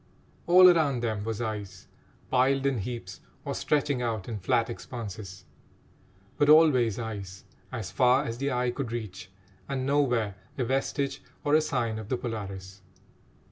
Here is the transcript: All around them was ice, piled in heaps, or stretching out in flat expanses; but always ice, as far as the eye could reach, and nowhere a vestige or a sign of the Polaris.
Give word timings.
All 0.47 0.67
around 0.67 1.01
them 1.03 1.23
was 1.23 1.41
ice, 1.43 1.85
piled 2.31 2.65
in 2.65 2.79
heaps, 2.79 3.21
or 3.45 3.53
stretching 3.53 4.01
out 4.01 4.27
in 4.27 4.39
flat 4.39 4.67
expanses; 4.67 5.45
but 6.37 6.49
always 6.49 6.97
ice, 6.97 7.43
as 7.71 7.91
far 7.91 8.23
as 8.25 8.39
the 8.39 8.51
eye 8.51 8.71
could 8.71 8.91
reach, 8.91 9.29
and 9.69 9.85
nowhere 9.85 10.33
a 10.57 10.63
vestige 10.63 11.21
or 11.43 11.53
a 11.53 11.61
sign 11.61 11.99
of 11.99 12.09
the 12.09 12.17
Polaris. 12.17 12.81